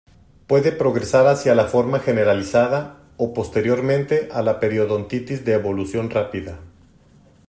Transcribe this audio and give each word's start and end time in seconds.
Puede 0.47 0.71
progresar 0.71 1.27
hacia 1.27 1.53
la 1.53 1.65
forma 1.67 1.99
generalizada 1.99 3.03
o, 3.17 3.35
posteriormente, 3.35 4.29
a 4.33 4.41
la 4.41 4.59
periodontitis 4.59 5.45
de 5.45 5.53
evolución 5.53 6.09
rápida. 6.09 6.57